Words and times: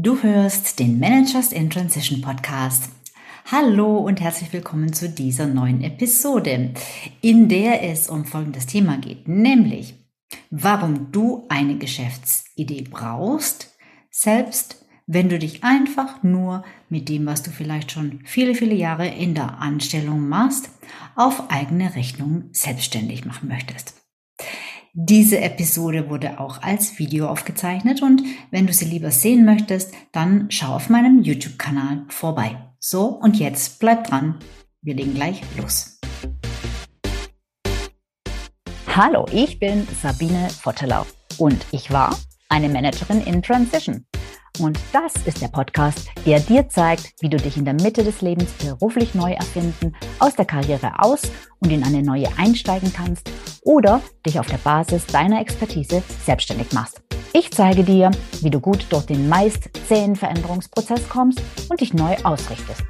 Du 0.00 0.22
hörst 0.22 0.78
den 0.78 1.00
Managers 1.00 1.50
in 1.50 1.70
Transition 1.70 2.20
Podcast. 2.20 2.88
Hallo 3.50 3.96
und 3.96 4.20
herzlich 4.20 4.52
willkommen 4.52 4.92
zu 4.92 5.08
dieser 5.08 5.48
neuen 5.48 5.82
Episode, 5.82 6.72
in 7.20 7.48
der 7.48 7.82
es 7.82 8.08
um 8.08 8.24
folgendes 8.24 8.66
Thema 8.66 8.98
geht, 8.98 9.26
nämlich 9.26 9.96
warum 10.50 11.10
du 11.10 11.46
eine 11.48 11.78
Geschäftsidee 11.78 12.82
brauchst, 12.88 13.76
selbst 14.08 14.86
wenn 15.08 15.28
du 15.28 15.36
dich 15.36 15.64
einfach 15.64 16.22
nur 16.22 16.62
mit 16.88 17.08
dem, 17.08 17.26
was 17.26 17.42
du 17.42 17.50
vielleicht 17.50 17.90
schon 17.90 18.20
viele, 18.24 18.54
viele 18.54 18.76
Jahre 18.76 19.08
in 19.08 19.34
der 19.34 19.58
Anstellung 19.58 20.28
machst, 20.28 20.70
auf 21.16 21.50
eigene 21.50 21.96
Rechnung 21.96 22.44
selbstständig 22.52 23.24
machen 23.24 23.48
möchtest. 23.48 23.94
Diese 25.00 25.38
Episode 25.38 26.10
wurde 26.10 26.40
auch 26.40 26.60
als 26.60 26.98
Video 26.98 27.28
aufgezeichnet 27.28 28.02
und 28.02 28.20
wenn 28.50 28.66
du 28.66 28.72
sie 28.72 28.86
lieber 28.86 29.12
sehen 29.12 29.44
möchtest, 29.44 29.94
dann 30.10 30.50
schau 30.50 30.74
auf 30.74 30.88
meinem 30.88 31.22
YouTube-Kanal 31.22 32.04
vorbei. 32.08 32.56
So, 32.80 33.06
und 33.06 33.36
jetzt 33.36 33.78
bleib 33.78 34.08
dran. 34.08 34.40
Wir 34.82 34.96
legen 34.96 35.14
gleich 35.14 35.40
los. 35.56 36.00
Hallo, 38.88 39.24
ich 39.30 39.60
bin 39.60 39.86
Sabine 40.02 40.48
Vottelau 40.64 41.06
und 41.38 41.64
ich 41.70 41.92
war 41.92 42.18
eine 42.48 42.68
Managerin 42.68 43.20
in 43.20 43.40
Transition. 43.40 44.04
Und 44.58 44.78
das 44.92 45.14
ist 45.24 45.40
der 45.40 45.48
Podcast, 45.48 46.08
der 46.26 46.40
dir 46.40 46.68
zeigt, 46.68 47.14
wie 47.20 47.28
du 47.28 47.36
dich 47.36 47.56
in 47.56 47.64
der 47.64 47.74
Mitte 47.74 48.02
des 48.02 48.20
Lebens 48.22 48.50
beruflich 48.52 49.14
neu 49.14 49.32
erfinden, 49.32 49.94
aus 50.18 50.34
der 50.34 50.44
Karriere 50.44 50.92
aus 50.98 51.22
und 51.60 51.70
in 51.70 51.84
eine 51.84 52.02
neue 52.02 52.28
einsteigen 52.36 52.92
kannst 52.92 53.30
oder 53.62 54.00
dich 54.26 54.38
auf 54.40 54.46
der 54.46 54.58
Basis 54.58 55.06
deiner 55.06 55.40
Expertise 55.40 56.02
selbstständig 56.24 56.72
machst. 56.72 57.02
Ich 57.32 57.52
zeige 57.52 57.84
dir, 57.84 58.10
wie 58.40 58.50
du 58.50 58.58
gut 58.58 58.86
durch 58.90 59.06
den 59.06 59.28
meist 59.28 59.68
zähen 59.86 60.16
Veränderungsprozess 60.16 61.08
kommst 61.08 61.40
und 61.68 61.80
dich 61.80 61.94
neu 61.94 62.16
ausrichtest, 62.24 62.82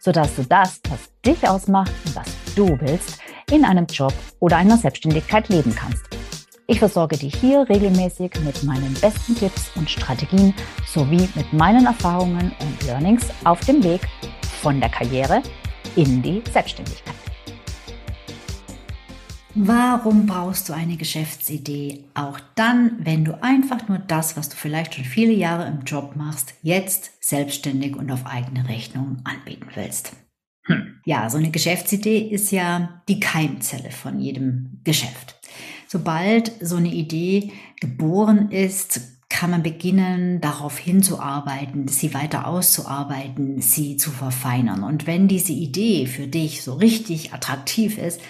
sodass 0.00 0.34
du 0.34 0.42
das, 0.44 0.80
was 0.88 1.10
dich 1.24 1.48
ausmacht 1.48 1.92
und 2.06 2.16
was 2.16 2.26
du 2.56 2.78
willst, 2.80 3.18
in 3.50 3.64
einem 3.64 3.86
Job 3.86 4.14
oder 4.40 4.56
einer 4.56 4.78
Selbstständigkeit 4.78 5.48
leben 5.50 5.74
kannst. 5.74 6.21
Ich 6.68 6.78
versorge 6.78 7.16
dich 7.18 7.34
hier 7.34 7.68
regelmäßig 7.68 8.32
mit 8.44 8.62
meinen 8.62 8.94
besten 8.94 9.34
Tipps 9.34 9.72
und 9.74 9.90
Strategien 9.90 10.54
sowie 10.86 11.28
mit 11.34 11.52
meinen 11.52 11.86
Erfahrungen 11.86 12.52
und 12.60 12.86
Learnings 12.86 13.26
auf 13.44 13.60
dem 13.60 13.82
Weg 13.82 14.00
von 14.60 14.78
der 14.78 14.88
Karriere 14.88 15.42
in 15.96 16.22
die 16.22 16.40
Selbstständigkeit. 16.52 17.14
Warum 19.54 20.26
brauchst 20.26 20.68
du 20.68 20.72
eine 20.72 20.96
Geschäftsidee? 20.96 22.04
Auch 22.14 22.40
dann, 22.54 22.96
wenn 23.00 23.24
du 23.24 23.42
einfach 23.42 23.88
nur 23.88 23.98
das, 23.98 24.36
was 24.36 24.48
du 24.48 24.56
vielleicht 24.56 24.94
schon 24.94 25.04
viele 25.04 25.32
Jahre 25.32 25.66
im 25.66 25.82
Job 25.84 26.16
machst, 26.16 26.54
jetzt 26.62 27.12
selbstständig 27.22 27.96
und 27.96 28.10
auf 28.10 28.24
eigene 28.24 28.66
Rechnung 28.68 29.18
anbieten 29.24 29.66
willst. 29.74 30.12
Hm. 30.66 31.00
Ja, 31.04 31.28
so 31.28 31.38
eine 31.38 31.50
Geschäftsidee 31.50 32.18
ist 32.18 32.52
ja 32.52 33.02
die 33.08 33.20
Keimzelle 33.20 33.90
von 33.90 34.20
jedem 34.20 34.80
Geschäft. 34.84 35.41
Sobald 35.92 36.52
so 36.62 36.76
eine 36.76 36.88
Idee 36.88 37.52
geboren 37.78 38.50
ist, 38.50 39.02
kann 39.28 39.50
man 39.50 39.62
beginnen, 39.62 40.40
darauf 40.40 40.78
hinzuarbeiten, 40.78 41.86
sie 41.86 42.14
weiter 42.14 42.46
auszuarbeiten, 42.46 43.60
sie 43.60 43.98
zu 43.98 44.10
verfeinern. 44.10 44.84
Und 44.84 45.06
wenn 45.06 45.28
diese 45.28 45.52
Idee 45.52 46.06
für 46.06 46.26
dich 46.26 46.62
so 46.62 46.72
richtig 46.72 47.34
attraktiv 47.34 47.98
ist, 47.98 48.22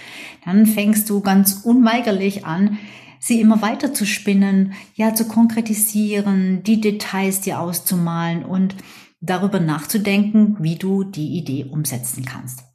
dann 0.45 0.67
fängst 0.67 1.09
du 1.09 1.21
ganz 1.21 1.61
unweigerlich 1.63 2.45
an, 2.45 2.79
sie 3.21 3.41
immer 3.41 3.63
weiter 3.63 3.95
zu 3.95 4.07
spinnen, 4.07 4.73
ja, 4.97 5.15
zu 5.15 5.29
konkretisieren, 5.29 6.65
die 6.65 6.81
Details 6.81 7.43
dir 7.43 7.61
auszumalen 7.61 8.45
und 8.45 8.75
darüber 9.21 9.61
nachzudenken, 9.61 10.57
wie 10.59 10.75
du 10.75 11.05
die 11.05 11.39
Idee 11.39 11.67
umsetzen 11.71 12.25
kannst. 12.25 12.72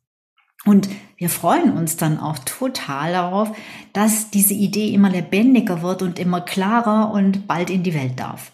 Und 0.67 0.89
wir 1.15 1.29
freuen 1.29 1.77
uns 1.77 1.95
dann 1.95 2.19
auch 2.19 2.37
total 2.39 3.13
darauf, 3.13 3.55
dass 3.93 4.29
diese 4.29 4.53
Idee 4.53 4.93
immer 4.93 5.09
lebendiger 5.09 5.81
wird 5.81 6.01
und 6.01 6.19
immer 6.19 6.41
klarer 6.41 7.11
und 7.11 7.47
bald 7.47 7.69
in 7.69 7.83
die 7.83 7.93
Welt 7.93 8.19
darf. 8.19 8.51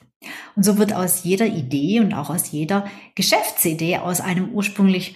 Und 0.56 0.64
so 0.64 0.78
wird 0.78 0.94
aus 0.94 1.24
jeder 1.24 1.48
Idee 1.48 2.00
und 2.00 2.14
auch 2.14 2.30
aus 2.30 2.52
jeder 2.52 2.86
Geschäftsidee, 3.16 3.98
aus 3.98 4.22
einem 4.22 4.52
ursprünglich 4.52 5.16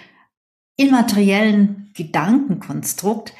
immateriellen 0.75 1.91
Gedankenkonstrukt 1.95 3.33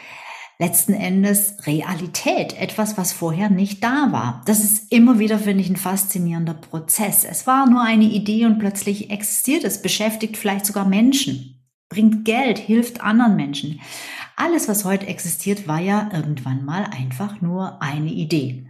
letzten 0.60 0.94
Endes 0.94 1.56
Realität, 1.66 2.60
etwas, 2.60 2.98
was 2.98 3.12
vorher 3.12 3.50
nicht 3.50 3.84
da 3.84 4.12
war. 4.12 4.44
Das 4.46 4.64
ist 4.64 4.92
immer 4.92 5.18
wieder, 5.20 5.40
finde 5.40 5.62
ich, 5.62 5.70
ein 5.70 5.78
faszinierender 5.78 6.54
Prozess. 6.54 7.26
Es 7.26 7.48
war 7.48 7.68
nur 7.68 7.82
eine 7.82 8.06
Idee 8.06 8.46
und 8.46 8.60
plötzlich 8.60 9.10
existiert 9.10 9.64
es, 9.64 9.82
beschäftigt 9.82 10.38
vielleicht 10.38 10.66
sogar 10.66 10.88
Menschen 10.88 11.57
bringt 11.90 12.26
Geld, 12.26 12.58
hilft 12.60 13.02
anderen 13.02 13.36
Menschen. 13.36 13.82
Alles, 14.36 14.68
was 14.68 14.86
heute 14.86 15.08
existiert, 15.08 15.68
war 15.68 15.80
ja 15.80 16.10
irgendwann 16.14 16.64
mal 16.64 16.84
einfach 16.86 17.42
nur 17.42 17.82
eine 17.82 18.12
Idee. 18.12 18.68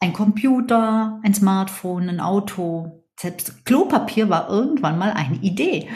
Ein 0.00 0.12
Computer, 0.12 1.20
ein 1.22 1.34
Smartphone, 1.34 2.08
ein 2.08 2.20
Auto, 2.20 3.04
selbst 3.18 3.64
Klopapier 3.64 4.28
war 4.28 4.48
irgendwann 4.48 4.98
mal 4.98 5.12
eine 5.12 5.36
Idee. 5.36 5.88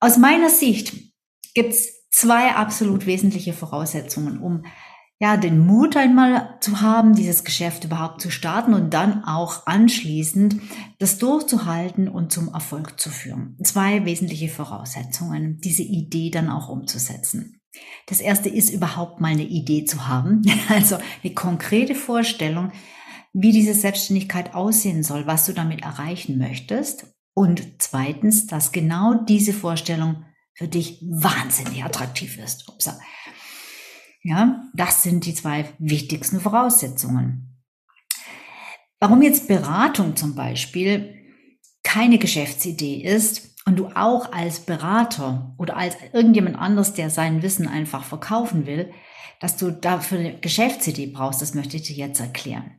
Aus 0.00 0.16
meiner 0.16 0.50
Sicht 0.50 0.94
gibt 1.54 1.70
es 1.70 2.08
zwei 2.10 2.54
absolut 2.54 3.06
wesentliche 3.06 3.52
Voraussetzungen, 3.52 4.40
um 4.40 4.64
ja, 5.22 5.36
den 5.36 5.58
Mut 5.58 5.98
einmal 5.98 6.56
zu 6.60 6.80
haben, 6.80 7.14
dieses 7.14 7.44
Geschäft 7.44 7.84
überhaupt 7.84 8.22
zu 8.22 8.30
starten 8.30 8.72
und 8.72 8.94
dann 8.94 9.22
auch 9.24 9.66
anschließend 9.66 10.56
das 10.98 11.18
durchzuhalten 11.18 12.08
und 12.08 12.32
zum 12.32 12.48
Erfolg 12.48 12.98
zu 12.98 13.10
führen. 13.10 13.58
Zwei 13.62 14.06
wesentliche 14.06 14.48
Voraussetzungen, 14.48 15.60
diese 15.60 15.82
Idee 15.82 16.30
dann 16.30 16.48
auch 16.48 16.70
umzusetzen. 16.70 17.60
Das 18.06 18.20
erste 18.20 18.48
ist 18.48 18.70
überhaupt 18.70 19.20
mal 19.20 19.32
eine 19.32 19.44
Idee 19.44 19.84
zu 19.84 20.08
haben, 20.08 20.42
also 20.70 20.96
eine 21.22 21.34
konkrete 21.34 21.94
Vorstellung, 21.94 22.72
wie 23.34 23.52
diese 23.52 23.74
Selbstständigkeit 23.74 24.54
aussehen 24.54 25.02
soll, 25.02 25.26
was 25.26 25.44
du 25.44 25.52
damit 25.52 25.82
erreichen 25.82 26.38
möchtest. 26.38 27.06
Und 27.34 27.62
zweitens, 27.78 28.46
dass 28.46 28.72
genau 28.72 29.14
diese 29.14 29.52
Vorstellung 29.52 30.24
für 30.54 30.66
dich 30.66 31.02
wahnsinnig 31.02 31.84
attraktiv 31.84 32.38
ist. 32.38 32.68
Upsa. 32.68 32.98
Ja, 34.22 34.64
das 34.74 35.02
sind 35.02 35.24
die 35.24 35.34
zwei 35.34 35.64
wichtigsten 35.78 36.40
Voraussetzungen. 36.40 37.62
Warum 38.98 39.22
jetzt 39.22 39.48
Beratung 39.48 40.14
zum 40.16 40.34
Beispiel 40.34 41.14
keine 41.82 42.18
Geschäftsidee 42.18 43.02
ist 43.02 43.56
und 43.64 43.78
du 43.78 43.86
auch 43.94 44.32
als 44.32 44.60
Berater 44.60 45.54
oder 45.56 45.76
als 45.76 45.96
irgendjemand 46.12 46.56
anderes, 46.56 46.92
der 46.92 47.08
sein 47.08 47.42
Wissen 47.42 47.66
einfach 47.66 48.04
verkaufen 48.04 48.66
will, 48.66 48.92
dass 49.40 49.56
du 49.56 49.70
dafür 49.70 50.18
eine 50.18 50.38
Geschäftsidee 50.38 51.06
brauchst, 51.06 51.40
das 51.40 51.54
möchte 51.54 51.78
ich 51.78 51.84
dir 51.84 51.96
jetzt 51.96 52.20
erklären. 52.20 52.72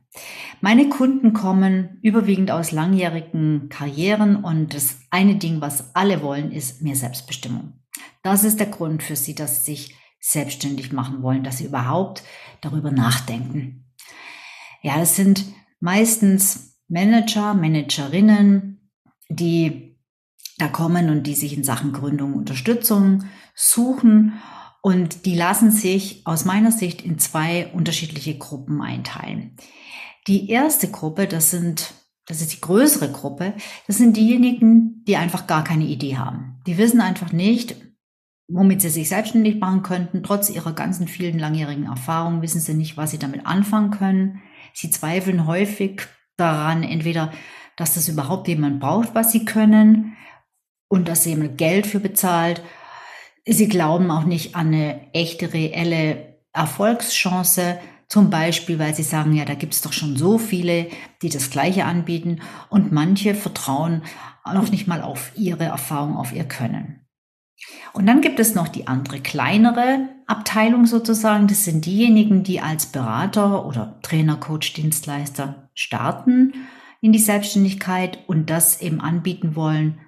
Meine 0.60 0.88
Kunden 0.88 1.32
kommen 1.32 1.98
überwiegend 2.02 2.52
aus 2.52 2.70
langjährigen 2.70 3.68
Karrieren 3.68 4.44
und 4.44 4.74
das 4.74 4.98
eine 5.10 5.36
Ding, 5.36 5.60
was 5.60 5.92
alle 5.96 6.22
wollen, 6.22 6.52
ist 6.52 6.82
mehr 6.82 6.94
Selbstbestimmung. 6.94 7.80
Das 8.22 8.44
ist 8.44 8.60
der 8.60 8.68
Grund 8.68 9.02
für 9.02 9.16
sie, 9.16 9.34
dass 9.34 9.64
sie 9.64 9.74
sich 9.74 9.96
selbstständig 10.22 10.92
machen 10.92 11.22
wollen, 11.22 11.44
dass 11.44 11.58
sie 11.58 11.66
überhaupt 11.66 12.22
darüber 12.60 12.90
nachdenken. 12.90 13.92
Ja, 14.80 15.00
es 15.02 15.16
sind 15.16 15.44
meistens 15.80 16.78
Manager, 16.88 17.54
Managerinnen, 17.54 18.90
die 19.28 19.98
da 20.58 20.68
kommen 20.68 21.10
und 21.10 21.26
die 21.26 21.34
sich 21.34 21.56
in 21.56 21.64
Sachen 21.64 21.92
Gründung 21.92 22.34
Unterstützung 22.34 23.24
suchen 23.54 24.40
und 24.80 25.26
die 25.26 25.34
lassen 25.34 25.70
sich 25.70 26.26
aus 26.26 26.44
meiner 26.44 26.70
Sicht 26.70 27.02
in 27.02 27.18
zwei 27.18 27.68
unterschiedliche 27.72 28.38
Gruppen 28.38 28.80
einteilen. 28.80 29.56
Die 30.28 30.48
erste 30.48 30.88
Gruppe, 30.88 31.26
das 31.26 31.50
sind 31.50 31.94
das 32.26 32.40
ist 32.40 32.52
die 32.52 32.60
größere 32.60 33.10
Gruppe, 33.10 33.54
das 33.88 33.98
sind 33.98 34.16
diejenigen, 34.16 35.02
die 35.06 35.16
einfach 35.16 35.48
gar 35.48 35.64
keine 35.64 35.84
Idee 35.84 36.16
haben. 36.16 36.60
Die 36.66 36.78
wissen 36.78 37.00
einfach 37.00 37.32
nicht, 37.32 37.74
womit 38.52 38.82
sie 38.82 38.90
sich 38.90 39.08
selbstständig 39.08 39.60
machen 39.60 39.82
könnten. 39.82 40.22
Trotz 40.22 40.50
ihrer 40.50 40.72
ganzen 40.72 41.08
vielen 41.08 41.38
langjährigen 41.38 41.86
Erfahrung 41.86 42.42
wissen 42.42 42.60
sie 42.60 42.74
nicht, 42.74 42.96
was 42.96 43.10
sie 43.10 43.18
damit 43.18 43.46
anfangen 43.46 43.90
können. 43.90 44.42
Sie 44.74 44.90
zweifeln 44.90 45.46
häufig 45.46 46.02
daran, 46.36 46.82
entweder, 46.82 47.32
dass 47.76 47.94
das 47.94 48.08
überhaupt 48.08 48.48
jemand 48.48 48.80
braucht, 48.80 49.14
was 49.14 49.32
sie 49.32 49.44
können 49.44 50.16
und 50.88 51.08
dass 51.08 51.24
jemand 51.24 51.58
Geld 51.58 51.86
für 51.86 52.00
bezahlt. 52.00 52.62
Sie 53.46 53.68
glauben 53.68 54.10
auch 54.10 54.24
nicht 54.24 54.54
an 54.54 54.68
eine 54.68 55.12
echte, 55.12 55.52
reelle 55.52 56.38
Erfolgschance, 56.52 57.78
zum 58.08 58.28
Beispiel, 58.28 58.78
weil 58.78 58.94
sie 58.94 59.04
sagen, 59.04 59.32
ja, 59.32 59.46
da 59.46 59.54
gibt 59.54 59.72
es 59.72 59.80
doch 59.80 59.94
schon 59.94 60.18
so 60.18 60.36
viele, 60.36 60.88
die 61.22 61.30
das 61.30 61.48
Gleiche 61.48 61.86
anbieten 61.86 62.40
und 62.68 62.92
manche 62.92 63.34
vertrauen 63.34 64.02
noch 64.44 64.70
nicht 64.70 64.86
mal 64.86 65.00
auf 65.00 65.32
ihre 65.34 65.64
Erfahrung, 65.64 66.18
auf 66.18 66.34
ihr 66.34 66.44
Können. 66.44 67.01
Und 67.92 68.06
dann 68.06 68.20
gibt 68.20 68.40
es 68.40 68.54
noch 68.54 68.68
die 68.68 68.86
andere 68.86 69.20
kleinere 69.20 70.08
Abteilung 70.26 70.86
sozusagen. 70.86 71.46
Das 71.46 71.64
sind 71.64 71.86
diejenigen, 71.86 72.42
die 72.42 72.60
als 72.60 72.86
Berater 72.86 73.66
oder 73.66 73.98
Trainer, 74.02 74.36
Coach, 74.36 74.72
Dienstleister 74.72 75.70
starten. 75.74 76.54
in 77.02 77.12
die 77.12 77.18
Selbstständigkeit 77.18 78.20
und 78.28 78.48
das 78.48 78.80
eben 78.80 79.00
anbieten 79.00 79.56
wollen, 79.56 79.98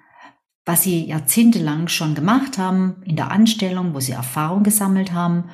was 0.65 0.85
sie 0.85 1.05
jahrzehntelang 1.05 1.89
schon 1.89 2.15
gemacht 2.15 2.57
haben 2.57 3.03
in 3.05 3.17
der 3.17 3.31
Anstellung, 3.31 3.95
wo 3.95 4.01
sie 4.01 4.13
Erfahrung 4.13 4.63
gesammelt 4.63 5.13
haben 5.13 5.51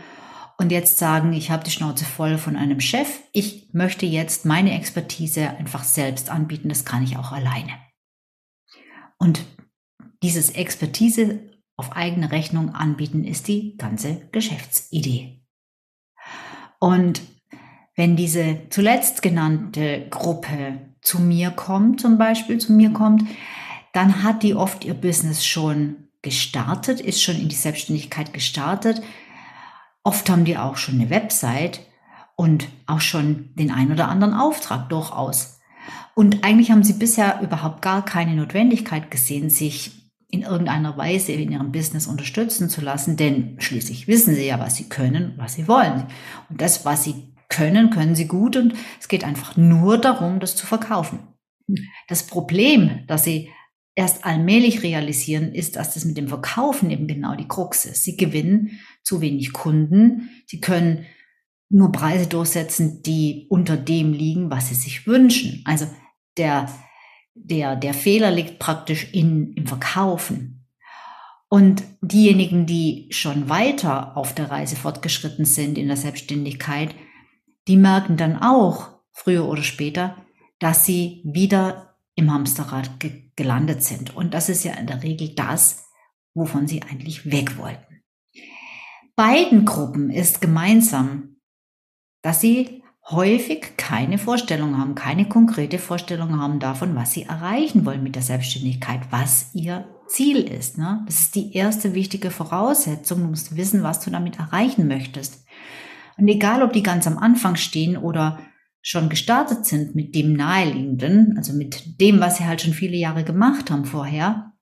und 0.58 0.70
jetzt 0.70 0.98
sagen, 0.98 1.32
ich 1.32 1.50
habe 1.50 1.64
die 1.64 1.70
Schnauze 1.70 2.04
voll 2.04 2.36
von 2.36 2.54
einem 2.56 2.80
Chef, 2.80 3.20
ich 3.32 3.70
möchte 3.72 4.04
jetzt 4.04 4.44
meine 4.44 4.76
Expertise 4.76 5.48
einfach 5.48 5.82
selbst 5.82 6.28
anbieten, 6.28 6.68
das 6.68 6.84
kann 6.84 7.02
ich 7.02 7.16
auch 7.16 7.32
alleine. 7.32 7.72
Und 9.18 9.40
dieses 10.22 10.50
Expertise 10.50 11.49
auf 11.80 11.96
eigene 11.96 12.30
Rechnung 12.30 12.74
anbieten 12.74 13.24
ist 13.24 13.48
die 13.48 13.78
ganze 13.78 14.28
Geschäftsidee. 14.32 15.42
Und 16.78 17.22
wenn 17.96 18.16
diese 18.16 18.68
zuletzt 18.68 19.22
genannte 19.22 20.06
Gruppe 20.10 20.78
zu 21.00 21.20
mir 21.20 21.50
kommt, 21.50 22.02
zum 22.02 22.18
Beispiel 22.18 22.58
zu 22.58 22.74
mir 22.74 22.90
kommt, 22.90 23.24
dann 23.94 24.22
hat 24.22 24.42
die 24.42 24.54
oft 24.54 24.84
ihr 24.84 24.92
Business 24.92 25.46
schon 25.46 26.08
gestartet, 26.20 27.00
ist 27.00 27.22
schon 27.22 27.36
in 27.36 27.48
die 27.48 27.56
Selbstständigkeit 27.56 28.34
gestartet. 28.34 29.00
Oft 30.02 30.28
haben 30.28 30.44
die 30.44 30.58
auch 30.58 30.76
schon 30.76 30.96
eine 30.96 31.08
Website 31.08 31.80
und 32.36 32.68
auch 32.86 33.00
schon 33.00 33.54
den 33.54 33.70
ein 33.70 33.90
oder 33.90 34.08
anderen 34.08 34.34
Auftrag 34.34 34.90
durchaus. 34.90 35.60
Und 36.14 36.44
eigentlich 36.44 36.70
haben 36.70 36.84
sie 36.84 36.92
bisher 36.92 37.40
überhaupt 37.40 37.80
gar 37.80 38.04
keine 38.04 38.34
Notwendigkeit 38.34 39.10
gesehen, 39.10 39.48
sich 39.48 39.99
in 40.30 40.42
irgendeiner 40.42 40.96
Weise 40.96 41.32
in 41.32 41.50
ihrem 41.50 41.72
Business 41.72 42.06
unterstützen 42.06 42.68
zu 42.68 42.80
lassen, 42.80 43.16
denn 43.16 43.56
schließlich 43.58 44.06
wissen 44.08 44.34
sie 44.34 44.46
ja, 44.46 44.60
was 44.60 44.76
sie 44.76 44.88
können, 44.88 45.34
was 45.36 45.54
sie 45.54 45.66
wollen. 45.66 46.06
Und 46.48 46.60
das, 46.60 46.84
was 46.84 47.04
sie 47.04 47.34
können, 47.48 47.90
können 47.90 48.14
sie 48.14 48.26
gut 48.26 48.56
und 48.56 48.74
es 49.00 49.08
geht 49.08 49.24
einfach 49.24 49.56
nur 49.56 49.98
darum, 49.98 50.40
das 50.40 50.56
zu 50.56 50.66
verkaufen. 50.66 51.20
Das 52.08 52.26
Problem, 52.26 53.04
das 53.06 53.24
sie 53.24 53.50
erst 53.94 54.24
allmählich 54.24 54.82
realisieren, 54.82 55.52
ist, 55.52 55.76
dass 55.76 55.94
das 55.94 56.04
mit 56.04 56.16
dem 56.16 56.28
Verkaufen 56.28 56.90
eben 56.90 57.06
genau 57.06 57.34
die 57.34 57.48
Krux 57.48 57.84
ist. 57.84 58.04
Sie 58.04 58.16
gewinnen 58.16 58.80
zu 59.02 59.20
wenig 59.20 59.52
Kunden, 59.52 60.30
sie 60.46 60.60
können 60.60 61.06
nur 61.68 61.92
Preise 61.92 62.26
durchsetzen, 62.26 63.02
die 63.02 63.46
unter 63.48 63.76
dem 63.76 64.12
liegen, 64.12 64.50
was 64.50 64.68
sie 64.68 64.74
sich 64.74 65.06
wünschen. 65.06 65.62
Also 65.64 65.86
der, 66.36 66.68
der, 67.34 67.76
der 67.76 67.94
Fehler 67.94 68.30
liegt 68.30 68.58
praktisch 68.58 69.12
in, 69.12 69.52
im 69.54 69.66
Verkaufen. 69.66 70.66
Und 71.48 71.82
diejenigen, 72.00 72.66
die 72.66 73.08
schon 73.10 73.48
weiter 73.48 74.16
auf 74.16 74.34
der 74.34 74.50
Reise 74.50 74.76
fortgeschritten 74.76 75.44
sind 75.44 75.78
in 75.78 75.88
der 75.88 75.96
Selbstständigkeit, 75.96 76.94
die 77.66 77.76
merken 77.76 78.16
dann 78.16 78.40
auch 78.40 78.90
früher 79.10 79.46
oder 79.46 79.62
später, 79.62 80.16
dass 80.60 80.84
sie 80.84 81.22
wieder 81.24 81.96
im 82.14 82.32
Hamsterrad 82.32 83.00
ge 83.00 83.30
gelandet 83.36 83.82
sind. 83.82 84.14
Und 84.14 84.34
das 84.34 84.50
ist 84.50 84.64
ja 84.64 84.74
in 84.74 84.86
der 84.86 85.02
Regel 85.02 85.34
das, 85.34 85.86
wovon 86.34 86.66
sie 86.66 86.82
eigentlich 86.82 87.30
weg 87.30 87.56
wollten. 87.56 88.02
Beiden 89.16 89.64
Gruppen 89.64 90.10
ist 90.10 90.42
gemeinsam, 90.42 91.36
dass 92.20 92.42
sie 92.42 92.79
häufig 93.10 93.76
keine 93.76 94.18
Vorstellung 94.18 94.78
haben, 94.78 94.94
keine 94.94 95.28
konkrete 95.28 95.78
Vorstellung 95.78 96.40
haben 96.40 96.60
davon, 96.60 96.94
was 96.94 97.12
sie 97.12 97.24
erreichen 97.24 97.84
wollen 97.84 98.02
mit 98.02 98.14
der 98.14 98.22
Selbstständigkeit, 98.22 99.00
was 99.10 99.50
ihr 99.54 99.88
Ziel 100.06 100.38
ist. 100.38 100.78
Ne? 100.78 101.02
Das 101.06 101.20
ist 101.20 101.34
die 101.34 101.54
erste 101.54 101.94
wichtige 101.94 102.30
Voraussetzung. 102.30 103.20
Du 103.20 103.28
musst 103.28 103.56
wissen, 103.56 103.82
was 103.82 104.00
du 104.00 104.10
damit 104.10 104.38
erreichen 104.38 104.86
möchtest. 104.86 105.44
Und 106.16 106.28
egal, 106.28 106.62
ob 106.62 106.72
die 106.72 106.82
ganz 106.82 107.06
am 107.06 107.18
Anfang 107.18 107.56
stehen 107.56 107.96
oder 107.96 108.38
schon 108.82 109.08
gestartet 109.08 109.66
sind 109.66 109.94
mit 109.94 110.14
dem 110.14 110.32
Naheliegenden, 110.32 111.34
also 111.36 111.52
mit 111.52 112.00
dem, 112.00 112.20
was 112.20 112.38
sie 112.38 112.46
halt 112.46 112.62
schon 112.62 112.72
viele 112.72 112.96
Jahre 112.96 113.24
gemacht 113.24 113.70
haben 113.70 113.84
vorher, 113.84 114.52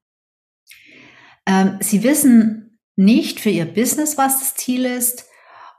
ähm, 1.46 1.78
sie 1.80 2.02
wissen 2.02 2.78
nicht 2.96 3.40
für 3.40 3.50
ihr 3.50 3.64
Business, 3.64 4.18
was 4.18 4.40
das 4.40 4.54
Ziel 4.54 4.84
ist, 4.84 5.24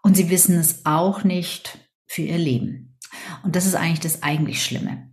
und 0.01 0.15
sie 0.15 0.29
wissen 0.29 0.55
es 0.55 0.85
auch 0.85 1.25
nicht 1.25 1.88
für 2.09 2.23
ihr 2.23 2.37
Leben. 2.37 2.97
Und 3.43 3.55
das 3.55 3.65
ist 3.65 3.75
eigentlich 3.75 3.99
das 4.01 4.23
eigentlich 4.23 4.63
Schlimme. 4.63 5.09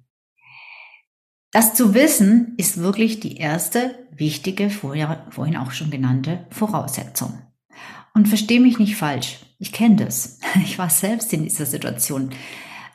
Das 1.53 1.75
zu 1.75 1.95
wissen 1.95 2.55
ist 2.57 2.79
wirklich 2.79 3.21
die 3.21 3.37
erste 3.37 4.07
wichtige, 4.11 4.71
vorher, 4.71 5.27
vorhin 5.31 5.57
auch 5.57 5.71
schon 5.71 5.91
genannte 5.91 6.47
Voraussetzung. 6.51 7.41
Und 8.15 8.29
verstehe 8.29 8.61
mich 8.61 8.79
nicht 8.79 8.97
falsch. 8.97 9.39
Ich 9.59 9.73
kenne 9.73 9.97
das. 9.97 10.41
Ich 10.63 10.79
war 10.79 10.91
selbst 10.91 11.33
in 11.33 11.43
dieser 11.45 11.67
Situation. 11.67 12.31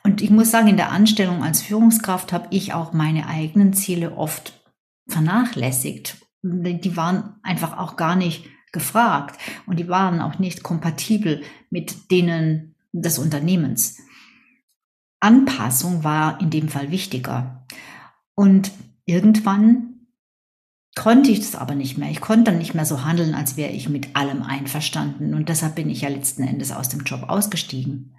Und 0.02 0.20
ich 0.20 0.30
muss 0.30 0.50
sagen, 0.50 0.66
in 0.66 0.76
der 0.76 0.90
Anstellung 0.90 1.44
als 1.44 1.62
Führungskraft 1.62 2.32
habe 2.32 2.48
ich 2.50 2.72
auch 2.72 2.92
meine 2.92 3.28
eigenen 3.28 3.72
Ziele 3.72 4.16
oft 4.16 4.60
vernachlässigt. 5.08 6.18
Die 6.42 6.96
waren 6.96 7.36
einfach 7.44 7.78
auch 7.78 7.96
gar 7.96 8.16
nicht 8.16 8.46
gefragt 8.72 9.38
und 9.66 9.78
die 9.78 9.88
waren 9.88 10.20
auch 10.20 10.40
nicht 10.40 10.64
kompatibel 10.64 11.42
mit 11.70 12.10
denen 12.10 12.71
des 12.92 13.18
Unternehmens. 13.18 13.98
Anpassung 15.20 16.04
war 16.04 16.40
in 16.40 16.50
dem 16.50 16.68
Fall 16.68 16.90
wichtiger. 16.90 17.66
Und 18.34 18.72
irgendwann 19.04 19.92
konnte 20.94 21.30
ich 21.30 21.40
das 21.40 21.54
aber 21.54 21.74
nicht 21.74 21.96
mehr. 21.96 22.10
Ich 22.10 22.20
konnte 22.20 22.50
dann 22.50 22.58
nicht 22.58 22.74
mehr 22.74 22.84
so 22.84 23.04
handeln, 23.04 23.34
als 23.34 23.56
wäre 23.56 23.72
ich 23.72 23.88
mit 23.88 24.14
allem 24.14 24.42
einverstanden. 24.42 25.34
Und 25.34 25.48
deshalb 25.48 25.74
bin 25.74 25.88
ich 25.88 26.02
ja 26.02 26.08
letzten 26.08 26.42
Endes 26.42 26.72
aus 26.72 26.88
dem 26.88 27.00
Job 27.04 27.24
ausgestiegen. 27.28 28.14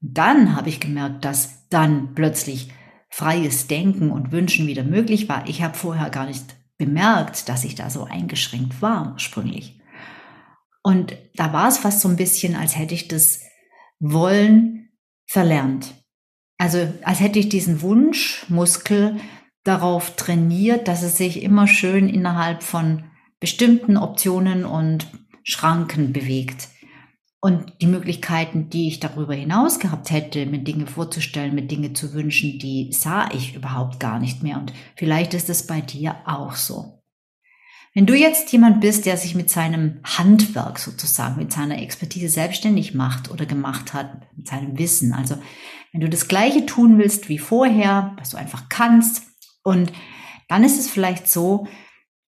Dann 0.00 0.56
habe 0.56 0.68
ich 0.68 0.80
gemerkt, 0.80 1.24
dass 1.24 1.68
dann 1.68 2.14
plötzlich 2.14 2.70
freies 3.08 3.66
Denken 3.66 4.10
und 4.10 4.32
Wünschen 4.32 4.66
wieder 4.66 4.84
möglich 4.84 5.28
war. 5.28 5.48
Ich 5.48 5.62
habe 5.62 5.74
vorher 5.76 6.10
gar 6.10 6.26
nicht 6.26 6.44
bemerkt, 6.76 7.48
dass 7.48 7.64
ich 7.64 7.74
da 7.76 7.88
so 7.88 8.04
eingeschränkt 8.04 8.82
war 8.82 9.12
ursprünglich. 9.12 9.80
Und 10.82 11.14
da 11.36 11.52
war 11.52 11.68
es 11.68 11.78
fast 11.78 12.00
so 12.00 12.08
ein 12.08 12.16
bisschen, 12.16 12.56
als 12.56 12.76
hätte 12.76 12.94
ich 12.94 13.06
das 13.06 13.40
Wollen 14.02 14.90
verlernt. 15.26 15.94
Also 16.58 16.92
als 17.02 17.20
hätte 17.20 17.38
ich 17.38 17.48
diesen 17.48 17.82
Wunschmuskel 17.82 19.16
darauf 19.64 20.16
trainiert, 20.16 20.88
dass 20.88 21.02
es 21.02 21.16
sich 21.16 21.42
immer 21.42 21.66
schön 21.66 22.08
innerhalb 22.08 22.62
von 22.62 23.04
bestimmten 23.40 23.96
Optionen 23.96 24.64
und 24.64 25.06
Schranken 25.44 26.12
bewegt. 26.12 26.68
Und 27.40 27.72
die 27.80 27.86
Möglichkeiten, 27.86 28.70
die 28.70 28.86
ich 28.86 29.00
darüber 29.00 29.34
hinaus 29.34 29.80
gehabt 29.80 30.10
hätte, 30.10 30.46
mir 30.46 30.60
Dinge 30.60 30.86
vorzustellen, 30.86 31.54
mir 31.54 31.66
Dinge 31.66 31.92
zu 31.92 32.12
wünschen, 32.12 32.60
die 32.60 32.92
sah 32.92 33.28
ich 33.32 33.56
überhaupt 33.56 33.98
gar 33.98 34.20
nicht 34.20 34.42
mehr. 34.44 34.58
Und 34.58 34.72
vielleicht 34.96 35.34
ist 35.34 35.50
es 35.50 35.66
bei 35.66 35.80
dir 35.80 36.16
auch 36.24 36.54
so. 36.54 37.01
Wenn 37.94 38.06
du 38.06 38.14
jetzt 38.14 38.50
jemand 38.52 38.80
bist, 38.80 39.04
der 39.04 39.18
sich 39.18 39.34
mit 39.34 39.50
seinem 39.50 40.00
Handwerk 40.02 40.78
sozusagen, 40.78 41.36
mit 41.36 41.52
seiner 41.52 41.78
Expertise 41.78 42.28
selbstständig 42.28 42.94
macht 42.94 43.30
oder 43.30 43.44
gemacht 43.44 43.92
hat, 43.92 44.26
mit 44.34 44.48
seinem 44.48 44.78
Wissen, 44.78 45.12
also 45.12 45.36
wenn 45.92 46.00
du 46.00 46.08
das 46.08 46.26
Gleiche 46.26 46.64
tun 46.64 46.98
willst 46.98 47.28
wie 47.28 47.38
vorher, 47.38 48.16
was 48.18 48.30
du 48.30 48.38
einfach 48.38 48.70
kannst, 48.70 49.24
und 49.62 49.92
dann 50.48 50.64
ist 50.64 50.78
es 50.78 50.90
vielleicht 50.90 51.28
so, 51.28 51.66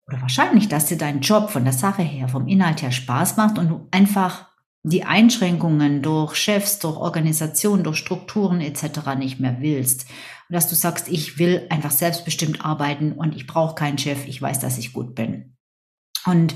oder 0.08 0.22
wahrscheinlich, 0.22 0.70
dass 0.70 0.86
dir 0.86 0.98
dein 0.98 1.20
Job 1.20 1.50
von 1.52 1.66
der 1.66 1.74
Sache 1.74 2.02
her, 2.02 2.30
vom 2.30 2.48
Inhalt 2.48 2.82
her 2.82 2.92
Spaß 2.92 3.38
macht 3.38 3.60
und 3.60 3.70
du 3.70 3.88
einfach 3.92 4.49
die 4.84 5.04
Einschränkungen 5.04 6.02
durch 6.02 6.36
Chefs, 6.36 6.80
durch 6.80 6.98
Organisationen, 6.98 7.84
durch 7.84 7.98
Strukturen 7.98 8.62
etc. 8.62 9.16
nicht 9.18 9.40
mehr 9.40 9.58
willst. 9.60 10.06
Und 10.48 10.54
dass 10.54 10.70
du 10.70 10.76
sagst, 10.76 11.10
ich 11.10 11.38
will 11.38 11.68
einfach 11.70 11.92
selbstbestimmt 11.92 12.64
arbeiten 12.64 13.12
und 13.12 13.36
ich 13.36 13.46
brauche 13.46 13.76
keinen 13.76 13.98
Chef, 13.98 14.28
ich 14.28 14.42
weiß, 14.42 14.60
dass 14.60 14.78
ich 14.78 14.94
gut 14.94 15.16
bin. 15.16 15.56
Und 16.26 16.56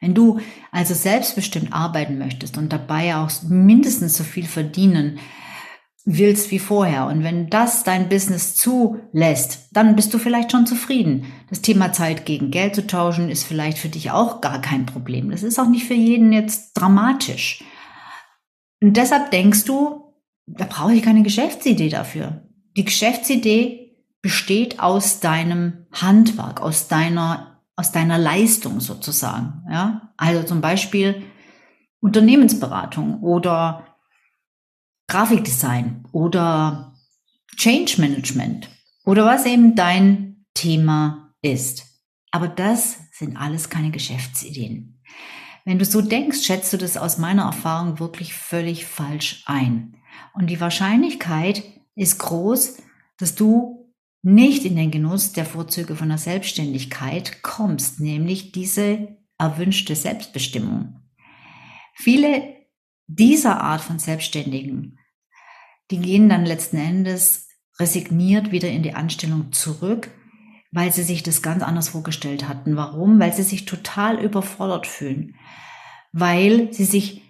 wenn 0.00 0.14
du 0.14 0.40
also 0.70 0.94
selbstbestimmt 0.94 1.72
arbeiten 1.72 2.18
möchtest 2.18 2.58
und 2.58 2.72
dabei 2.72 3.16
auch 3.16 3.30
mindestens 3.42 4.16
so 4.16 4.24
viel 4.24 4.46
verdienen 4.46 5.18
willst 6.04 6.50
wie 6.50 6.58
vorher 6.58 7.06
und 7.06 7.22
wenn 7.22 7.48
das 7.48 7.84
dein 7.84 8.08
Business 8.08 8.56
zulässt, 8.56 9.68
dann 9.72 9.94
bist 9.94 10.12
du 10.12 10.18
vielleicht 10.18 10.50
schon 10.50 10.66
zufrieden. 10.66 11.26
Das 11.48 11.62
Thema 11.62 11.92
Zeit 11.92 12.26
gegen 12.26 12.50
Geld 12.50 12.74
zu 12.74 12.86
tauschen 12.86 13.30
ist 13.30 13.44
vielleicht 13.44 13.78
für 13.78 13.88
dich 13.88 14.10
auch 14.10 14.40
gar 14.40 14.60
kein 14.60 14.84
Problem. 14.84 15.30
Das 15.30 15.42
ist 15.42 15.58
auch 15.60 15.68
nicht 15.68 15.86
für 15.86 15.94
jeden 15.94 16.32
jetzt 16.32 16.72
dramatisch. 16.74 17.62
Und 18.82 18.96
deshalb 18.96 19.30
denkst 19.30 19.64
du, 19.64 20.14
da 20.46 20.64
brauche 20.64 20.92
ich 20.92 21.02
keine 21.02 21.22
Geschäftsidee 21.22 21.88
dafür. 21.88 22.42
Die 22.76 22.84
Geschäftsidee 22.84 23.96
besteht 24.22 24.80
aus 24.80 25.20
deinem 25.20 25.86
Handwerk, 25.92 26.60
aus 26.60 26.88
deiner, 26.88 27.60
aus 27.76 27.92
deiner 27.92 28.18
Leistung 28.18 28.80
sozusagen. 28.80 29.64
Ja? 29.70 30.12
Also 30.16 30.42
zum 30.42 30.60
Beispiel 30.60 31.22
Unternehmensberatung 32.00 33.20
oder 33.20 33.91
Grafikdesign 35.08 36.04
oder 36.12 36.94
Change 37.56 38.00
Management 38.00 38.68
oder 39.04 39.24
was 39.24 39.46
eben 39.46 39.74
dein 39.74 40.44
Thema 40.54 41.34
ist. 41.42 41.84
Aber 42.30 42.48
das 42.48 42.98
sind 43.12 43.36
alles 43.36 43.68
keine 43.68 43.90
Geschäftsideen. 43.90 45.00
Wenn 45.64 45.78
du 45.78 45.84
so 45.84 46.00
denkst, 46.00 46.42
schätzt 46.42 46.72
du 46.72 46.76
das 46.76 46.96
aus 46.96 47.18
meiner 47.18 47.44
Erfahrung 47.44 48.00
wirklich 48.00 48.34
völlig 48.34 48.86
falsch 48.86 49.44
ein. 49.46 49.96
Und 50.34 50.48
die 50.48 50.60
Wahrscheinlichkeit 50.60 51.62
ist 51.94 52.18
groß, 52.18 52.78
dass 53.18 53.34
du 53.34 53.94
nicht 54.22 54.64
in 54.64 54.76
den 54.76 54.90
Genuss 54.90 55.32
der 55.32 55.44
Vorzüge 55.44 55.94
von 55.94 56.08
der 56.08 56.18
Selbstständigkeit 56.18 57.42
kommst, 57.42 58.00
nämlich 58.00 58.52
diese 58.52 59.16
erwünschte 59.38 59.94
Selbstbestimmung. 59.94 61.00
Viele 61.94 62.61
dieser 63.06 63.60
Art 63.60 63.80
von 63.80 63.98
Selbstständigen, 63.98 64.98
die 65.90 65.98
gehen 65.98 66.28
dann 66.28 66.46
letzten 66.46 66.78
Endes 66.78 67.48
resigniert 67.78 68.52
wieder 68.52 68.68
in 68.68 68.82
die 68.82 68.94
Anstellung 68.94 69.52
zurück, 69.52 70.10
weil 70.70 70.92
sie 70.92 71.02
sich 71.02 71.22
das 71.22 71.42
ganz 71.42 71.62
anders 71.62 71.90
vorgestellt 71.90 72.48
hatten. 72.48 72.76
Warum? 72.76 73.20
Weil 73.20 73.32
sie 73.32 73.42
sich 73.42 73.64
total 73.64 74.22
überfordert 74.22 74.86
fühlen, 74.86 75.36
weil 76.12 76.72
sie 76.72 76.84
sich 76.84 77.22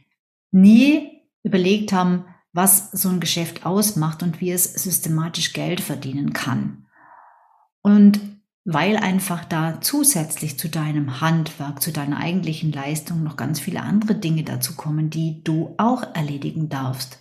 nie 0.50 1.10
überlegt 1.42 1.92
haben, 1.92 2.24
was 2.52 2.90
so 2.92 3.08
ein 3.08 3.20
Geschäft 3.20 3.64
ausmacht 3.66 4.22
und 4.22 4.40
wie 4.40 4.50
es 4.50 4.64
systematisch 4.74 5.52
Geld 5.52 5.80
verdienen 5.80 6.32
kann. 6.32 6.86
Und 7.82 8.20
weil 8.64 8.96
einfach 8.96 9.44
da 9.44 9.80
zusätzlich 9.80 10.58
zu 10.58 10.68
deinem 10.68 11.20
Handwerk, 11.20 11.82
zu 11.82 11.92
deiner 11.92 12.18
eigentlichen 12.18 12.70
Leistung 12.70 13.22
noch 13.22 13.36
ganz 13.36 13.58
viele 13.58 13.82
andere 13.82 14.14
Dinge 14.14 14.44
dazu 14.44 14.76
kommen, 14.76 15.10
die 15.10 15.42
du 15.42 15.74
auch 15.78 16.14
erledigen 16.14 16.68
darfst. 16.68 17.18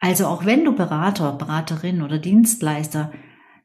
Also 0.00 0.26
auch 0.26 0.44
wenn 0.44 0.64
du 0.64 0.74
Berater, 0.74 1.32
Beraterin 1.32 2.02
oder 2.02 2.18
Dienstleister 2.18 3.12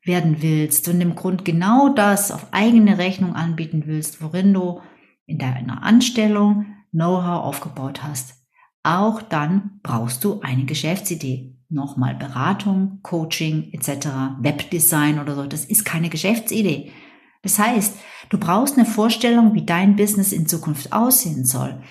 werden 0.03 0.41
willst 0.41 0.87
und 0.87 0.99
im 1.01 1.15
Grund 1.15 1.45
genau 1.45 1.89
das 1.89 2.31
auf 2.31 2.47
eigene 2.51 2.97
Rechnung 2.97 3.35
anbieten 3.35 3.83
willst, 3.85 4.21
worin 4.21 4.53
du 4.53 4.81
in 5.25 5.37
deiner 5.37 5.83
Anstellung 5.83 6.65
Know-how 6.91 7.43
aufgebaut 7.43 8.03
hast, 8.03 8.35
auch 8.83 9.21
dann 9.21 9.79
brauchst 9.81 10.23
du 10.23 10.41
eine 10.41 10.65
Geschäftsidee. 10.65 11.52
Nochmal 11.73 12.15
Beratung, 12.15 12.99
Coaching 13.01 13.73
etc., 13.73 14.07
Webdesign 14.39 15.19
oder 15.19 15.35
so, 15.35 15.45
das 15.47 15.65
ist 15.65 15.85
keine 15.85 16.09
Geschäftsidee. 16.09 16.91
Das 17.41 17.59
heißt, 17.59 17.97
du 18.29 18.37
brauchst 18.37 18.77
eine 18.77 18.85
Vorstellung, 18.85 19.53
wie 19.53 19.65
dein 19.65 19.95
Business 19.95 20.31
in 20.31 20.47
Zukunft 20.47 20.93
aussehen 20.93 21.45
soll, 21.45 21.81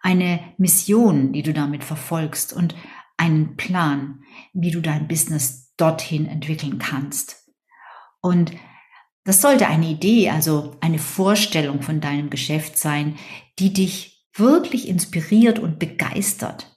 eine 0.00 0.40
Mission, 0.58 1.32
die 1.32 1.42
du 1.42 1.52
damit 1.52 1.84
verfolgst 1.84 2.52
und 2.52 2.74
einen 3.16 3.56
Plan, 3.56 4.22
wie 4.52 4.70
du 4.70 4.80
dein 4.80 5.08
Business 5.08 5.72
dorthin 5.76 6.26
entwickeln 6.26 6.78
kannst. 6.78 7.50
Und 8.20 8.52
das 9.24 9.40
sollte 9.40 9.66
eine 9.66 9.86
Idee, 9.86 10.30
also 10.30 10.76
eine 10.80 10.98
Vorstellung 10.98 11.82
von 11.82 12.00
deinem 12.00 12.30
Geschäft 12.30 12.78
sein, 12.78 13.16
die 13.58 13.72
dich 13.72 14.24
wirklich 14.34 14.88
inspiriert 14.88 15.58
und 15.58 15.78
begeistert. 15.78 16.76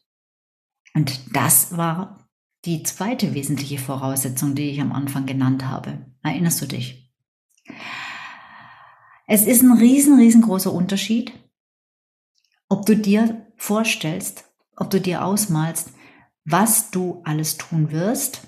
Und 0.95 1.35
das 1.35 1.77
war 1.77 2.18
die 2.65 2.83
zweite 2.83 3.33
wesentliche 3.33 3.77
Voraussetzung, 3.77 4.55
die 4.55 4.69
ich 4.69 4.81
am 4.81 4.91
Anfang 4.91 5.25
genannt 5.25 5.65
habe. 5.65 6.05
Erinnerst 6.23 6.61
du 6.61 6.65
dich? 6.65 7.13
Es 9.27 9.45
ist 9.45 9.61
ein 9.61 9.77
riesen, 9.77 10.17
riesengroßer 10.17 10.73
Unterschied, 10.73 11.31
ob 12.67 12.85
du 12.85 12.95
dir 12.95 13.45
vorstellst, 13.57 14.45
ob 14.75 14.89
du 14.89 14.99
dir 14.99 15.23
ausmalst, 15.23 15.91
was 16.45 16.91
du 16.91 17.21
alles 17.25 17.57
tun 17.57 17.91
wirst, 17.91 18.41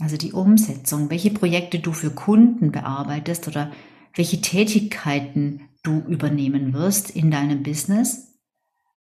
also 0.00 0.16
die 0.16 0.32
Umsetzung, 0.32 1.10
welche 1.10 1.30
Projekte 1.30 1.78
du 1.78 1.92
für 1.92 2.10
Kunden 2.10 2.72
bearbeitest 2.72 3.48
oder 3.48 3.72
welche 4.14 4.40
Tätigkeiten 4.40 5.68
du 5.82 6.00
übernehmen 6.00 6.72
wirst 6.72 7.10
in 7.10 7.30
deinem 7.30 7.62
Business 7.62 8.38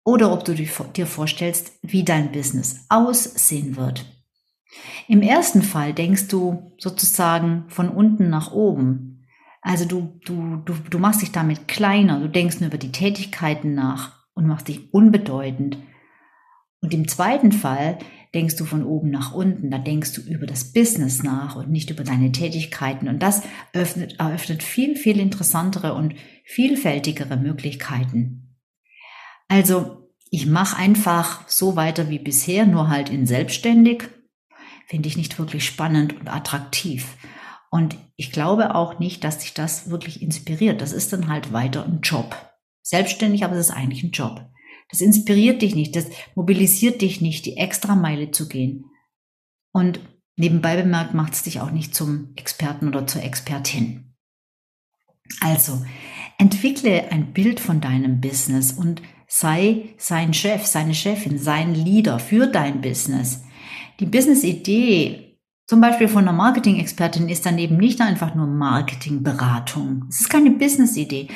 oder 0.04 0.34
ob 0.34 0.44
du 0.46 0.54
dir 0.54 1.08
vorstellst, 1.08 1.74
wie 1.82 2.04
dein 2.04 2.32
Business 2.32 2.86
aussehen 2.90 3.78
wird. 3.78 4.06
Im 5.08 5.22
ersten 5.22 5.62
Fall 5.62 5.94
denkst 5.94 6.28
du 6.28 6.74
sozusagen 6.78 7.66
von 7.68 7.90
unten 7.90 8.30
nach 8.30 8.52
oben. 8.52 9.26
Also 9.62 9.86
du, 9.86 10.20
du, 10.26 10.58
du, 10.66 10.74
du 10.90 11.00
machst 11.00 11.22
dich 11.22 11.32
damit 11.32 11.68
kleiner, 11.68 12.20
du 12.20 12.30
denkst 12.30 12.60
nur 12.60 12.68
über 12.68 12.78
die 12.78 12.92
Tätigkeiten 12.92 13.74
nach 13.74 14.24
und 14.34 14.48
machst 14.48 14.68
dich 14.68 14.94
unbedeutend. 14.94 15.78
Und 16.82 16.94
im 16.94 17.08
zweiten 17.08 17.54
Fall 17.54 17.98
denkst 18.34 18.58
du 18.58 18.66
von 18.66 18.84
oben 18.84 19.10
nach 19.10 19.34
unten, 19.34 19.72
da 19.72 19.78
denkst 19.78 20.14
du 20.14 20.22
über 20.22 20.46
das 20.46 20.74
Business 20.74 21.24
nach 21.24 21.56
und 21.56 21.70
nicht 21.70 21.90
über 21.90 22.04
deine 22.04 22.32
Tätigkeiten. 22.32 23.08
Und 23.08 23.24
das 23.24 23.44
öffnet, 23.72 24.20
eröffnet 24.20 24.64
viel, 24.64 24.98
viel 24.98 25.20
interessantere 25.20 25.94
und 25.94 26.16
vielfältigere 26.44 27.38
Möglichkeiten. 27.38 28.58
Also, 29.48 30.10
ich 30.30 30.48
mache 30.48 30.78
einfach 30.78 31.48
so 31.48 31.76
weiter 31.76 32.10
wie 32.10 32.20
bisher, 32.20 32.66
nur 32.66 32.90
halt 32.90 33.10
in 33.10 33.28
selbstständig. 33.28 34.10
Finde 34.88 35.08
ich 35.08 35.18
nicht 35.18 35.40
wirklich 35.40 35.66
spannend 35.66 36.20
und 36.20 36.28
attraktiv. 36.28 37.18
Und 37.72 37.98
ich 38.16 38.32
glaube 38.32 38.76
auch 38.76 39.00
nicht, 39.00 39.24
dass 39.24 39.40
dich 39.40 39.54
das 39.54 39.90
wirklich 39.90 40.22
inspiriert. 40.22 40.82
Das 40.82 40.92
ist 40.92 41.12
dann 41.12 41.28
halt 41.28 41.54
weiter 41.54 41.86
ein 41.86 42.02
Job. 42.02 42.36
Selbstständig, 42.82 43.44
aber 43.44 43.56
es 43.56 43.70
ist 43.70 43.76
eigentlich 43.76 44.04
ein 44.04 44.12
Job. 44.12 44.50
Das 44.90 45.02
inspiriert 45.02 45.62
dich 45.62 45.74
nicht, 45.74 45.96
das 45.96 46.06
mobilisiert 46.36 47.02
dich 47.02 47.20
nicht, 47.20 47.46
die 47.48 47.58
extra 47.58 47.96
Meile 47.96 48.30
zu 48.30 48.48
gehen. 48.48 48.86
Und 49.72 50.00
nebenbei 50.36 50.76
bemerkt 50.76 51.16
macht 51.16 51.34
es 51.34 51.44
dich 51.44 51.62
auch 51.62 51.72
nicht 51.72 51.96
zum 51.96 52.34
Experten 52.36 52.88
oder 52.88 53.08
zur 53.08 53.24
Expertin. 53.24 54.14
Also, 55.42 55.84
entwickle 56.38 57.12
ein 57.12 57.34
Bild 57.34 57.60
von 57.60 57.82
deinem 57.82 58.22
Business 58.22 58.72
und 58.72 59.02
sei 59.28 59.96
sein 59.98 60.34
Chef, 60.34 60.66
seine 60.66 60.94
Chefin, 60.94 61.40
sein 61.40 61.74
Leader 61.74 62.20
für 62.20 62.46
dein 62.46 62.82
Business. 62.82 63.44
Die 64.00 64.06
Business-Idee 64.06 65.40
zum 65.68 65.80
Beispiel 65.80 66.08
von 66.08 66.28
einer 66.28 66.38
Marketing-Expertin 66.38 67.30
ist 67.30 67.46
dann 67.46 67.58
eben 67.58 67.78
nicht 67.78 68.02
einfach 68.02 68.36
nur 68.36 68.48
Marketingberatung. 68.48 70.06
Es 70.10 70.22
ist 70.22 70.30
keine 70.30 70.52
Business-Idee, 70.52 71.30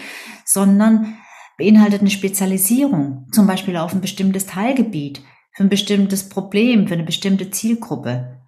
sondern 0.45 1.17
beinhaltet 1.57 2.01
eine 2.01 2.09
Spezialisierung, 2.09 3.27
zum 3.31 3.47
Beispiel 3.47 3.77
auf 3.77 3.93
ein 3.93 4.01
bestimmtes 4.01 4.45
Teilgebiet, 4.45 5.21
für 5.53 5.63
ein 5.63 5.69
bestimmtes 5.69 6.29
Problem, 6.29 6.87
für 6.87 6.95
eine 6.95 7.03
bestimmte 7.03 7.49
Zielgruppe. 7.51 8.41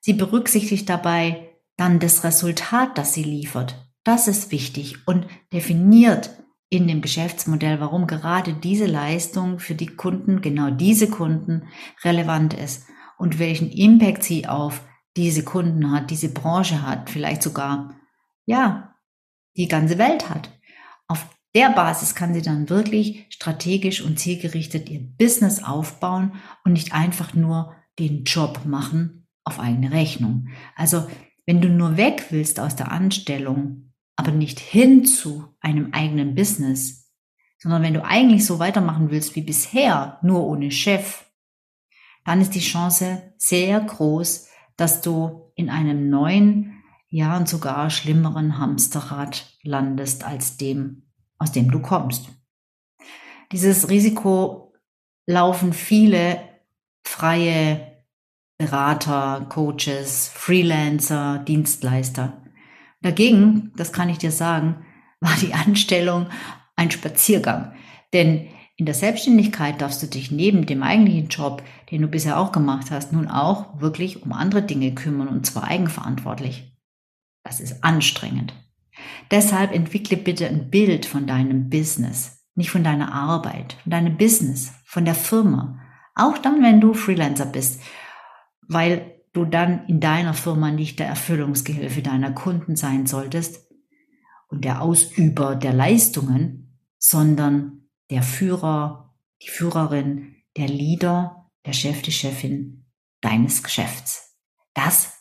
Sie 0.00 0.12
berücksichtigt 0.12 0.88
dabei 0.88 1.50
dann 1.76 1.98
das 1.98 2.24
Resultat, 2.24 2.96
das 2.96 3.12
sie 3.12 3.24
liefert. 3.24 3.90
Das 4.04 4.28
ist 4.28 4.52
wichtig 4.52 5.06
und 5.06 5.26
definiert 5.52 6.30
in 6.68 6.86
dem 6.86 7.02
Geschäftsmodell, 7.02 7.80
warum 7.80 8.06
gerade 8.06 8.54
diese 8.54 8.86
Leistung 8.86 9.58
für 9.58 9.74
die 9.74 9.88
Kunden, 9.88 10.40
genau 10.40 10.70
diese 10.70 11.08
Kunden, 11.08 11.68
relevant 12.04 12.54
ist 12.54 12.86
und 13.24 13.38
welchen 13.38 13.70
Impact 13.70 14.22
sie 14.22 14.46
auf 14.46 14.82
diese 15.16 15.44
Kunden 15.44 15.90
hat, 15.90 16.10
diese 16.10 16.28
Branche 16.28 16.82
hat, 16.82 17.08
vielleicht 17.08 17.42
sogar, 17.42 17.98
ja, 18.44 18.94
die 19.56 19.66
ganze 19.66 19.96
Welt 19.96 20.28
hat. 20.28 20.50
Auf 21.08 21.26
der 21.54 21.70
Basis 21.70 22.14
kann 22.14 22.34
sie 22.34 22.42
dann 22.42 22.68
wirklich 22.68 23.24
strategisch 23.30 24.02
und 24.02 24.18
zielgerichtet 24.18 24.90
ihr 24.90 25.00
Business 25.00 25.64
aufbauen 25.64 26.32
und 26.66 26.74
nicht 26.74 26.92
einfach 26.92 27.32
nur 27.32 27.74
den 27.98 28.24
Job 28.24 28.66
machen 28.66 29.26
auf 29.42 29.58
eigene 29.58 29.90
Rechnung. 29.90 30.48
Also 30.76 31.06
wenn 31.46 31.62
du 31.62 31.70
nur 31.70 31.96
weg 31.96 32.26
willst 32.28 32.60
aus 32.60 32.76
der 32.76 32.92
Anstellung, 32.92 33.94
aber 34.16 34.32
nicht 34.32 34.60
hin 34.60 35.06
zu 35.06 35.46
einem 35.60 35.94
eigenen 35.94 36.34
Business, 36.34 37.10
sondern 37.58 37.82
wenn 37.82 37.94
du 37.94 38.04
eigentlich 38.04 38.44
so 38.44 38.58
weitermachen 38.58 39.10
willst 39.10 39.34
wie 39.34 39.40
bisher, 39.40 40.18
nur 40.20 40.44
ohne 40.44 40.70
Chef, 40.70 41.23
dann 42.24 42.40
ist 42.40 42.54
die 42.54 42.60
Chance 42.60 43.34
sehr 43.36 43.80
groß, 43.80 44.48
dass 44.76 45.00
du 45.00 45.52
in 45.54 45.70
einem 45.70 46.08
neuen, 46.10 46.82
ja 47.08 47.36
und 47.36 47.48
sogar 47.48 47.90
schlimmeren 47.90 48.58
Hamsterrad 48.58 49.46
landest 49.62 50.24
als 50.24 50.56
dem, 50.56 51.10
aus 51.38 51.52
dem 51.52 51.70
du 51.70 51.80
kommst. 51.80 52.28
Dieses 53.52 53.88
Risiko 53.88 54.72
laufen 55.26 55.72
viele 55.72 56.40
freie 57.04 57.94
Berater, 58.58 59.46
Coaches, 59.48 60.30
Freelancer, 60.32 61.38
Dienstleister. 61.38 62.42
Dagegen, 63.02 63.72
das 63.76 63.92
kann 63.92 64.08
ich 64.08 64.18
dir 64.18 64.30
sagen, 64.30 64.84
war 65.20 65.36
die 65.40 65.54
Anstellung 65.54 66.28
ein 66.76 66.90
Spaziergang. 66.90 67.74
Denn 68.12 68.48
in 68.76 68.86
der 68.86 68.94
Selbstständigkeit 68.94 69.80
darfst 69.80 70.02
du 70.02 70.06
dich 70.06 70.30
neben 70.32 70.66
dem 70.66 70.82
eigentlichen 70.82 71.28
Job, 71.28 71.62
den 71.90 72.02
du 72.02 72.08
bisher 72.08 72.38
auch 72.38 72.50
gemacht 72.50 72.90
hast, 72.90 73.12
nun 73.12 73.28
auch 73.28 73.80
wirklich 73.80 74.22
um 74.22 74.32
andere 74.32 74.62
Dinge 74.62 74.94
kümmern 74.94 75.28
und 75.28 75.46
zwar 75.46 75.64
eigenverantwortlich. 75.64 76.76
Das 77.44 77.60
ist 77.60 77.84
anstrengend. 77.84 78.54
Deshalb 79.30 79.72
entwickle 79.72 80.16
bitte 80.16 80.48
ein 80.48 80.70
Bild 80.70 81.06
von 81.06 81.26
deinem 81.26 81.68
Business, 81.68 82.44
nicht 82.54 82.70
von 82.70 82.82
deiner 82.82 83.12
Arbeit, 83.12 83.76
von 83.82 83.90
deinem 83.90 84.16
Business, 84.16 84.72
von 84.84 85.04
der 85.04 85.14
Firma. 85.14 85.80
Auch 86.16 86.38
dann, 86.38 86.62
wenn 86.62 86.80
du 86.80 86.94
Freelancer 86.94 87.46
bist, 87.46 87.80
weil 88.66 89.14
du 89.32 89.44
dann 89.44 89.86
in 89.86 90.00
deiner 90.00 90.34
Firma 90.34 90.70
nicht 90.70 90.98
der 90.98 91.06
Erfüllungsgehilfe 91.06 92.02
deiner 92.02 92.32
Kunden 92.32 92.76
sein 92.76 93.06
solltest 93.06 93.68
und 94.48 94.64
der 94.64 94.80
Ausüber 94.80 95.54
der 95.56 95.72
Leistungen, 95.72 96.78
sondern 96.98 97.83
der 98.10 98.22
Führer, 98.22 99.14
die 99.42 99.48
Führerin, 99.48 100.36
der 100.56 100.68
Leader, 100.68 101.50
der 101.66 101.72
Chef, 101.72 102.02
die 102.02 102.12
Chefin 102.12 102.86
deines 103.20 103.62
Geschäfts. 103.62 104.36
Das 104.74 105.18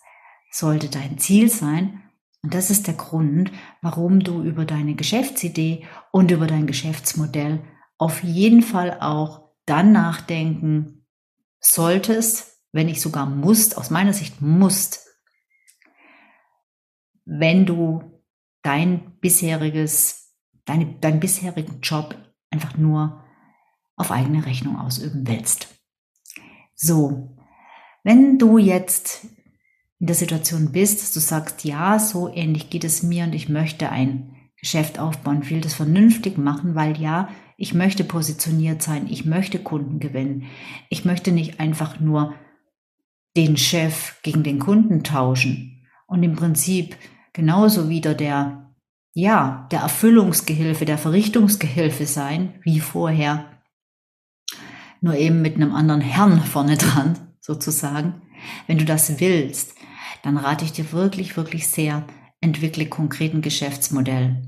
sollte 0.51 0.89
dein 0.89 1.17
Ziel 1.17 1.49
sein 1.49 2.03
Und 2.41 2.53
das 2.53 2.69
ist 2.69 2.87
der 2.87 2.95
Grund, 2.95 3.51
warum 3.81 4.19
du 4.19 4.43
über 4.43 4.65
deine 4.65 4.95
Geschäftsidee 4.95 5.85
und 6.11 6.29
über 6.29 6.45
dein 6.45 6.67
Geschäftsmodell 6.67 7.63
auf 7.97 8.23
jeden 8.23 8.61
Fall 8.61 8.99
auch 8.99 9.53
dann 9.65 9.93
nachdenken 9.93 11.05
solltest, 11.61 12.59
wenn 12.73 12.87
nicht 12.87 12.99
sogar 12.99 13.25
musst, 13.25 13.77
aus 13.77 13.89
meiner 13.89 14.11
Sicht 14.11 14.41
musst, 14.41 15.07
wenn 17.23 17.65
du 17.65 18.21
dein 18.61 19.19
bisheriges, 19.19 20.35
deine, 20.65 20.99
deinen 20.99 21.21
bisherigen 21.21 21.79
Job 21.81 22.17
einfach 22.53 22.77
nur 22.77 23.23
auf 23.95 24.11
eigene 24.11 24.45
Rechnung 24.45 24.77
ausüben 24.77 25.27
willst. 25.27 25.67
So, 26.75 27.35
wenn 28.03 28.37
du 28.37 28.57
jetzt 28.57 29.25
in 29.99 30.07
der 30.07 30.15
Situation 30.15 30.71
bist, 30.71 31.01
dass 31.01 31.13
du 31.13 31.19
sagst, 31.19 31.63
ja, 31.63 31.99
so 31.99 32.29
ähnlich 32.29 32.69
geht 32.69 32.83
es 32.83 33.03
mir 33.03 33.23
und 33.25 33.33
ich 33.33 33.49
möchte 33.49 33.89
ein 33.89 34.35
Geschäft 34.57 34.99
aufbauen, 34.99 35.49
will 35.49 35.61
das 35.61 35.73
vernünftig 35.73 36.37
machen, 36.37 36.75
weil 36.75 36.99
ja, 36.99 37.29
ich 37.57 37.73
möchte 37.73 38.03
positioniert 38.03 38.81
sein, 38.81 39.07
ich 39.09 39.25
möchte 39.25 39.59
Kunden 39.59 39.99
gewinnen. 39.99 40.43
Ich 40.89 41.05
möchte 41.05 41.31
nicht 41.31 41.59
einfach 41.59 41.99
nur 41.99 42.33
den 43.35 43.57
Chef 43.57 44.21
gegen 44.21 44.43
den 44.43 44.59
Kunden 44.59 45.03
tauschen 45.03 45.87
und 46.07 46.23
im 46.23 46.35
Prinzip 46.35 46.95
genauso 47.31 47.89
wieder 47.89 48.13
der, 48.13 48.62
ja, 49.13 49.67
der 49.71 49.81
Erfüllungsgehilfe, 49.81 50.85
der 50.85 50.97
Verrichtungsgehilfe 50.97 52.05
sein, 52.05 52.55
wie 52.63 52.79
vorher, 52.79 53.45
nur 55.01 55.15
eben 55.15 55.41
mit 55.41 55.55
einem 55.55 55.73
anderen 55.73 56.01
Herrn 56.01 56.41
vorne 56.41 56.77
dran, 56.77 57.35
sozusagen. 57.41 58.21
Wenn 58.67 58.77
du 58.77 58.85
das 58.85 59.19
willst, 59.19 59.75
dann 60.23 60.37
rate 60.37 60.65
ich 60.65 60.71
dir 60.71 60.91
wirklich, 60.91 61.37
wirklich 61.37 61.67
sehr, 61.67 62.07
entwickle 62.41 62.87
konkreten 62.87 63.41
Geschäftsmodell. 63.41 64.41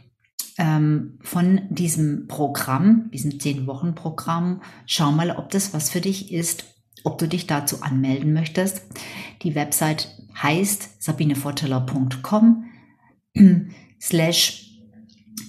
ähm, 0.57 1.19
von 1.21 1.61
diesem 1.69 2.27
Programm, 2.27 3.09
diesem 3.11 3.31
10-Wochen-Programm. 3.31 4.61
Schau 4.85 5.11
mal, 5.11 5.31
ob 5.31 5.49
das 5.49 5.73
was 5.73 5.89
für 5.89 6.01
dich 6.01 6.31
ist, 6.31 6.65
ob 7.03 7.17
du 7.17 7.27
dich 7.27 7.47
dazu 7.47 7.81
anmelden 7.81 8.33
möchtest. 8.33 8.83
Die 9.41 9.55
Website 9.55 10.09
heißt 10.41 11.03
sabinevorteller.com 11.03 12.65
slash 14.01 14.61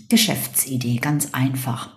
Geschäftsidee, 0.08 0.96
ganz 0.96 1.34
einfach. 1.34 1.96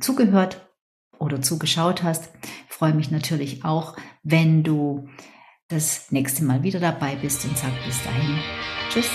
zugehört 0.00 0.68
oder 1.18 1.40
zugeschaut 1.40 2.02
hast. 2.02 2.30
Ich 2.68 2.74
freue 2.74 2.94
mich 2.94 3.10
natürlich 3.10 3.64
auch, 3.64 3.96
wenn 4.22 4.64
du 4.64 5.08
das 5.68 6.10
nächste 6.10 6.44
Mal 6.44 6.62
wieder 6.62 6.80
dabei 6.80 7.16
bist 7.16 7.44
und 7.44 7.56
sag 7.56 7.72
bis 7.86 8.02
dahin, 8.02 8.38
tschüss, 8.90 9.08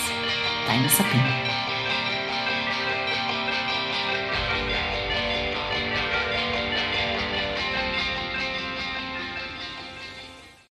deine 0.66 0.88
Sabine. 0.88 1.47